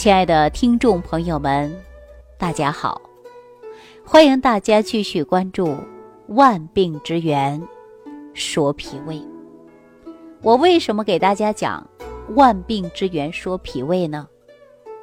[0.00, 1.70] 亲爱的听众朋友们，
[2.38, 3.02] 大家好！
[4.02, 5.66] 欢迎大家继续关注
[6.28, 7.60] 《万病之源
[8.32, 9.16] 说脾胃》。
[10.40, 11.86] 我为什么给大家讲
[12.34, 14.26] 《万病之源说脾胃》呢？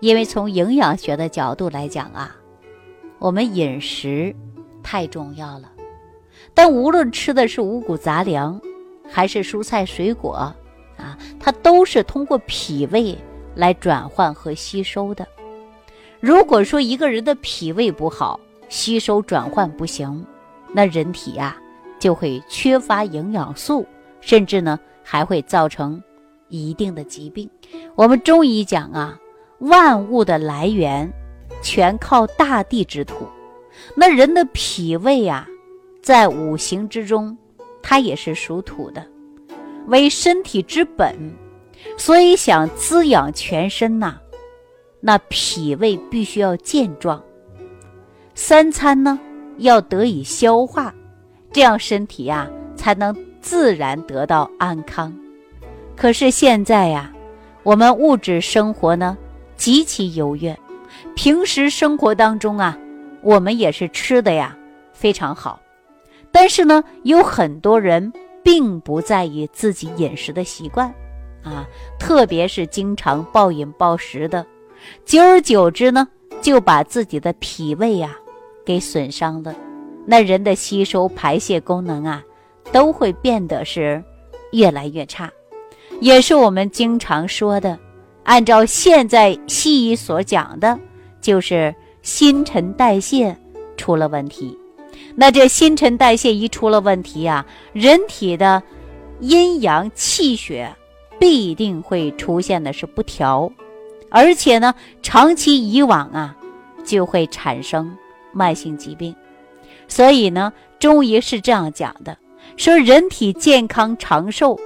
[0.00, 2.36] 因为从营养学的角度来讲啊，
[3.18, 4.36] 我们饮食
[4.82, 5.72] 太重要了。
[6.52, 8.60] 但无论吃的是五谷杂粮，
[9.10, 13.16] 还是蔬菜水果啊，它都是通过脾胃
[13.54, 15.26] 来转换和吸收的。
[16.20, 18.38] 如果说一个人的脾胃不好，
[18.68, 20.24] 吸收转换不行，
[20.72, 21.56] 那人体呀
[21.98, 23.86] 就会缺乏营养素，
[24.20, 26.02] 甚至呢还会造成
[26.48, 27.48] 一定的疾病。
[27.94, 29.18] 我们中医讲啊，
[29.58, 31.12] 万物的来源
[31.62, 33.26] 全靠大地之土，
[33.94, 35.46] 那人的脾胃啊。
[36.00, 37.38] 在五行之中，
[37.80, 39.06] 它也是属土的，
[39.86, 41.16] 为身体之本，
[41.96, 44.18] 所以想滋养全身呐，
[45.00, 47.22] 那脾胃必须要健壮，
[48.34, 49.18] 三餐呢
[49.58, 50.94] 要得以消化，
[51.52, 55.12] 这样身体呀才能自然得到安康。
[55.96, 57.12] 可是现在呀，
[57.62, 59.16] 我们物质生活呢
[59.56, 60.58] 极其优越，
[61.14, 62.76] 平时生活当中啊，
[63.22, 64.56] 我们也是吃的呀
[64.92, 65.60] 非常好。
[66.30, 68.10] 但是呢，有很多人
[68.42, 70.92] 并不在意自己饮食的习惯，
[71.42, 71.66] 啊，
[71.98, 74.46] 特别是经常暴饮暴食的，
[75.04, 76.06] 久而久之呢，
[76.40, 78.16] 就把自己的脾胃呀
[78.64, 79.54] 给损伤了。
[80.06, 82.22] 那人的吸收排泄功能啊，
[82.72, 84.02] 都会变得是
[84.52, 85.30] 越来越差，
[86.00, 87.78] 也是我们经常说的，
[88.24, 90.78] 按照现在西医所讲的，
[91.20, 93.36] 就是新陈代谢
[93.76, 94.58] 出了问题。
[95.14, 98.62] 那这新陈代谢一出了问题啊，人体的
[99.20, 100.74] 阴阳气血
[101.22, 103.48] 必定会出现的是不调，
[104.10, 106.36] 而且呢，长期以往啊，
[106.84, 107.96] 就会产生
[108.32, 109.14] 慢性疾病。
[109.86, 112.18] 所以呢，中医是这样讲的：
[112.56, 114.58] 说人体健康长寿，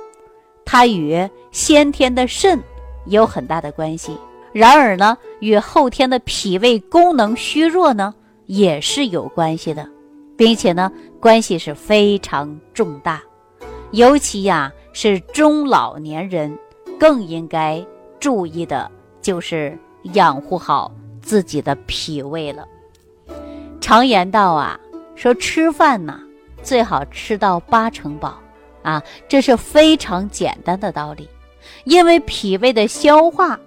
[0.64, 2.59] 它与先天的肾
[3.04, 4.12] 有很大的关系；
[4.54, 8.14] 然而呢，与后天的脾胃功能虚弱呢，
[8.47, 9.86] 也是有关系的。
[10.38, 13.22] 并且呢，关系是非常重大，
[13.91, 16.58] 尤其呀是中老年人
[16.98, 17.84] 更应该
[18.18, 18.90] 注意的，
[19.20, 19.78] 就是
[20.14, 20.90] 养护好
[21.20, 22.66] 自己的脾胃了。
[23.78, 24.80] 常言道啊，
[25.14, 26.18] 说吃饭呢
[26.62, 28.38] 最好吃到八成饱
[28.82, 31.28] 啊，这是非常简单的道理，
[31.84, 33.60] 因为脾胃的消化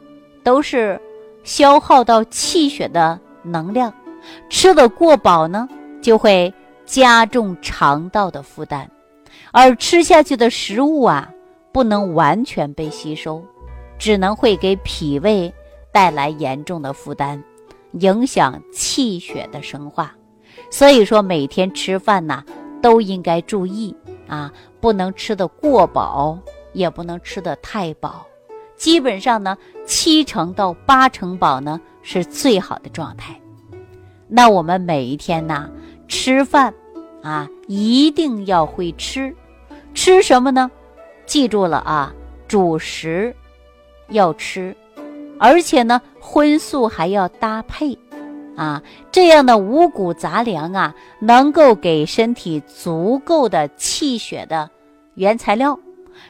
[0.44, 1.00] 都是
[1.44, 3.94] 消耗到气血的能量，
[4.50, 5.70] 吃的过饱呢
[6.02, 6.52] 就会。
[6.86, 8.90] 加重肠道的负担，
[9.52, 11.30] 而吃下去的食物啊，
[11.72, 13.44] 不能完全被吸收，
[13.98, 15.54] 只能会给脾胃
[15.92, 17.42] 带来严重的负担，
[17.94, 20.14] 影响气血的生化。
[20.70, 22.44] 所以说，每天吃饭呢，
[22.82, 23.96] 都应该注意
[24.28, 26.38] 啊，不能吃得过饱，
[26.74, 28.26] 也不能吃得太饱。
[28.76, 33.40] 基本上呢，七成到八成饱呢，是最好的状态。
[34.28, 35.70] 那我们每一天呢？
[36.08, 36.74] 吃饭，
[37.22, 39.36] 啊，一定要会吃，
[39.94, 40.70] 吃什么呢？
[41.26, 42.14] 记住了啊，
[42.48, 43.36] 主食
[44.10, 44.76] 要吃，
[45.40, 47.98] 而且呢，荤素还要搭配，
[48.56, 48.82] 啊，
[49.12, 54.70] 这样的五谷杂粮啊，能够给身体足够的气血的
[55.16, 55.80] 原材料，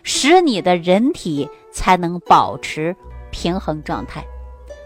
[0.04, 2.96] 使你的人体才能保持
[3.32, 4.24] 平衡状态。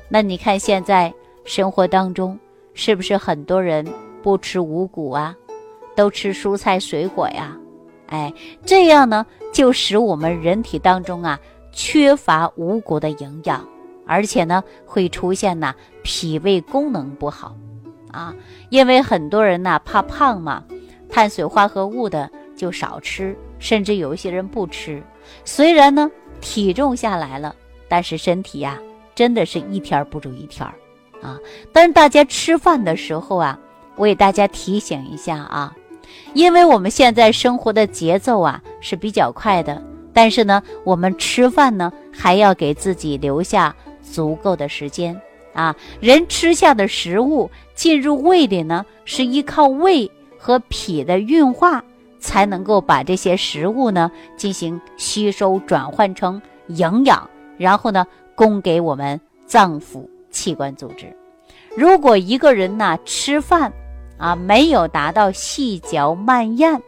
[0.09, 1.11] 那你看现在
[1.43, 2.37] 生活当中，
[2.73, 3.85] 是不是很多人？
[4.21, 5.35] 不吃五谷啊，
[5.95, 7.55] 都吃蔬菜水果呀，
[8.07, 8.33] 哎，
[8.65, 11.39] 这样呢就使我们人体当中啊
[11.71, 13.67] 缺乏五谷的营养，
[14.05, 17.55] 而且呢会出现呢脾胃功能不好
[18.11, 18.33] 啊，
[18.69, 20.63] 因为很多人呢怕胖嘛，
[21.09, 25.01] 碳水化合物的就少吃，甚至有一些人不吃，
[25.45, 26.09] 虽然呢
[26.41, 27.55] 体重下来了，
[27.87, 28.79] 但是身体呀
[29.13, 30.67] 真的是一天不如一天
[31.21, 31.39] 啊。
[31.71, 33.59] 但是大家吃饭的时候啊。
[33.95, 35.71] 我给大家提醒一下啊，
[36.33, 39.81] 因为我们现在生活的节奏啊是比较快的，
[40.13, 45.19] 但是呢，我们吃饭呢还要给自己留下足够的时间
[45.53, 45.75] 啊。
[45.99, 51.83] 人吃下的食物进入胃里呢，是依靠胃和脾的运化，
[52.19, 58.05] 才能够把这些食物呢进行吸收转换成营养，然后呢
[58.35, 61.15] 供给我们脏腑器官组织。
[61.75, 63.71] 如果一个人呢吃饭，
[64.17, 66.81] 啊，没有达到细嚼慢咽，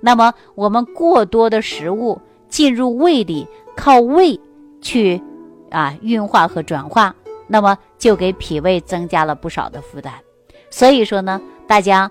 [0.00, 3.46] 那么我们过多的食物进入胃里，
[3.76, 4.38] 靠胃
[4.80, 5.20] 去
[5.70, 7.14] 啊运化和转化，
[7.46, 10.12] 那么就给脾胃增加了不少的负担。
[10.70, 12.10] 所以说呢，大家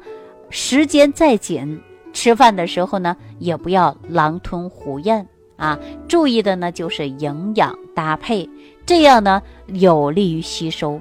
[0.49, 1.81] 时间再紧，
[2.13, 5.25] 吃饭的时候呢，也不要狼吞虎咽
[5.55, 5.77] 啊。
[6.07, 8.47] 注意的呢就是营养搭配，
[8.85, 10.99] 这样呢有利于吸收。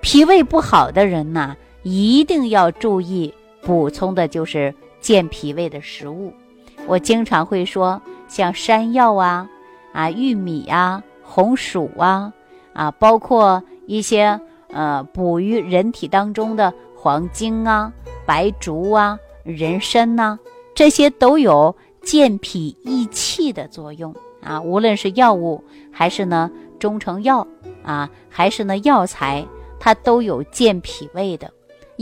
[0.00, 3.32] 脾胃不好的人呢，一定要注意
[3.62, 6.32] 补充的就是健脾胃的食物。
[6.86, 9.48] 我经常会说，像山药啊、
[9.92, 12.32] 啊玉米啊、红薯啊、
[12.72, 17.92] 啊包括一些呃补于人体当中的黄精啊、
[18.24, 20.38] 白术啊、人参呐，
[20.74, 24.60] 这些都有健脾益气的作用啊。
[24.60, 27.46] 无论是药物还是呢中成药
[27.82, 29.46] 啊，还是呢药材。
[29.84, 31.52] 它都有健脾胃的，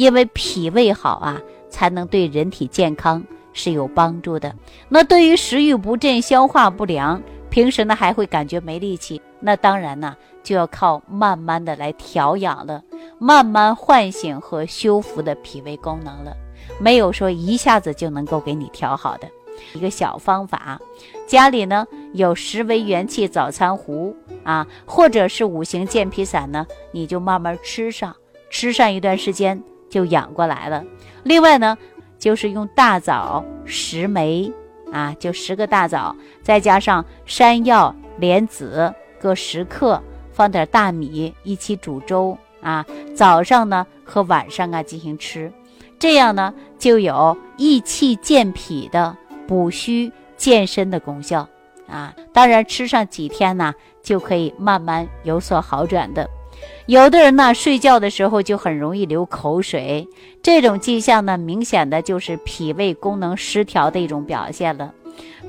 [0.00, 1.38] 因为脾胃好啊，
[1.68, 4.50] 才能对人体健康是有帮助的。
[4.88, 7.20] 那对于食欲不振、消化不良，
[7.50, 12.82] 平时呢还会感觉没力气，那当然呢就要靠慢慢的来调养了，
[13.18, 16.34] 慢慢唤醒和修复的脾胃功能了。
[16.78, 19.28] 没有说一下子就能够给你调好的。
[19.74, 20.80] 一个小方法，
[21.26, 24.16] 家里呢有十味元气早餐壶。
[24.44, 28.16] 啊，或者是五行健脾散呢，你就慢慢吃上，
[28.48, 30.82] 吃上一段时间就养过来了。
[31.24, 31.76] 另外呢，
[32.18, 34.50] 就是用大枣十枚
[34.90, 40.02] 啊，就十个大枣，再加上山药、莲子各十克，
[40.32, 45.52] 放点大米一起煮粥啊，早上呢和晚上啊进行吃，
[45.98, 49.14] 这样呢就有益气健脾的、
[49.46, 51.46] 补虚健身的功效
[51.86, 52.14] 啊。
[52.32, 53.74] 当然吃上几天呢。
[54.02, 56.26] 就可以慢慢有所好转的。
[56.86, 60.08] 有的人呢，睡觉的时候就很容易流口水，
[60.42, 64.92] 这种迹象呢，明显的就是脾胃功能失调的一种表现了。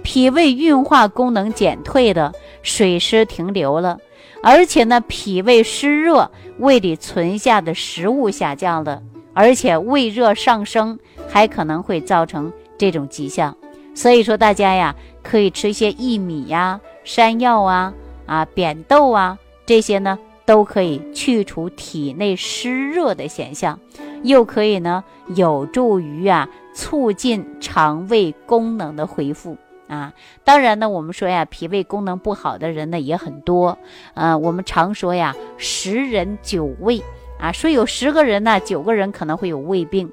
[0.03, 3.97] 脾胃运化功能减退的，水湿停留了，
[4.43, 6.29] 而且呢，脾胃湿热，
[6.59, 9.01] 胃里存下的食物下降了，
[9.33, 13.55] 而且胃热上升，还可能会造成这种迹象。
[13.93, 17.93] 所以说，大家呀，可以吃一些薏米呀、山药啊。
[18.27, 23.79] 啊，扁豆啊，这些呢都可以去除体内湿热的现象，
[24.23, 25.03] 又可以呢
[25.35, 29.57] 有助于啊促进肠胃功能的恢复
[29.87, 30.13] 啊。
[30.43, 33.77] 当然呢，我们说呀，脾胃功能不好的人呢也很多。
[34.13, 37.01] 呃，我们常说呀，十人九胃
[37.39, 40.11] 啊，说有十个人呢，九个人可能会有胃病。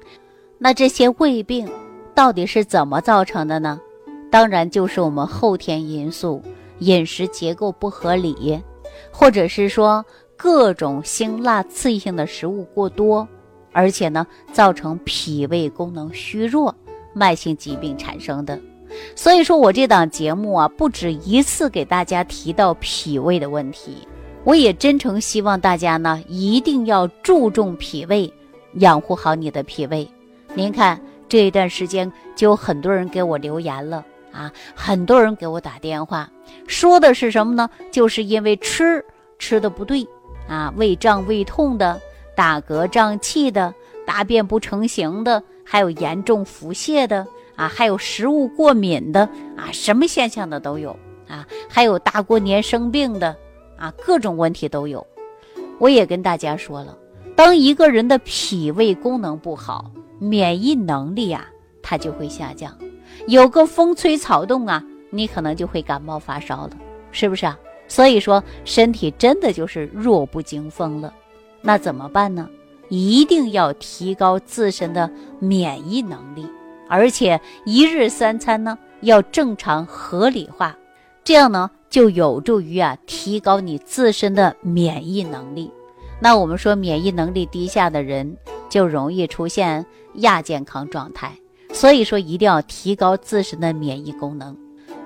[0.57, 1.69] 那这些胃病
[2.13, 3.79] 到底是怎么造成的呢？
[4.31, 6.41] 当然就是我们后天因素。
[6.79, 8.57] 饮食结构不合理，
[9.11, 10.05] 或者是说
[10.35, 13.27] 各种辛辣刺激性的食物过多，
[13.71, 16.73] 而且呢，造成脾胃功能虚弱，
[17.13, 18.59] 慢性疾病产生的。
[19.15, 24.07] 所以说我这档节目啊，不止一次给大家提到脾胃的问题，
[24.43, 28.33] 我也真诚希望大家呢，一定要注重脾胃，
[28.75, 30.07] 养护好你的脾胃。
[30.55, 34.03] 您看这一段时间，就有很多人给我留言了。
[34.31, 36.29] 啊，很多人给我打电话，
[36.67, 37.69] 说的是什么呢？
[37.91, 39.03] 就是因为吃
[39.37, 40.07] 吃的不对
[40.47, 41.99] 啊，胃胀胃痛的，
[42.35, 43.73] 打嗝胀气的，
[44.05, 49.21] 大便不成形的，还有严重腹泻的啊，还有食物过敏的
[49.55, 50.97] 啊，什么现象的都有
[51.27, 53.35] 啊，还有大过年生病的
[53.77, 55.05] 啊，各种问题都有。
[55.79, 56.97] 我也跟大家说了，
[57.35, 61.45] 当一个人的脾胃功能不好，免疫能力啊，
[61.81, 62.77] 它就会下降。
[63.27, 66.71] 有个风吹草动啊，你可能就会感冒发烧了，
[67.11, 67.57] 是不是啊？
[67.87, 71.13] 所以说身体真的就是弱不禁风了，
[71.61, 72.47] 那怎么办呢？
[72.89, 76.45] 一定要提高自身的免疫能力，
[76.87, 80.75] 而且一日三餐呢要正常合理化，
[81.23, 85.71] 这样呢就有助于啊提高你自身的免疫能力。
[86.19, 88.37] 那我们说免疫能力低下的人
[88.69, 89.85] 就容易出现
[90.15, 91.31] 亚健康状态。
[91.79, 94.53] 所以说，一定要提高自身的免疫功能，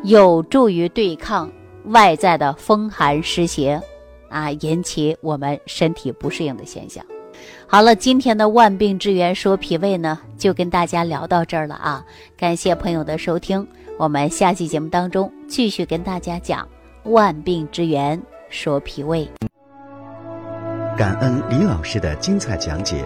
[0.01, 1.47] 有助于对抗
[1.85, 3.79] 外在的风寒湿邪，
[4.27, 7.05] 啊，引起我们身体不适应的现象。
[7.67, 12.03] 好了，今天的万病之源说脾胃呢，就跟大家聊到这儿了啊！
[12.35, 13.67] 感谢朋友的收听，
[13.99, 16.67] 我们下期节目当中继续跟大家讲
[17.03, 19.29] 万病之源说脾胃。
[20.97, 23.05] 感恩李老师的精彩讲解。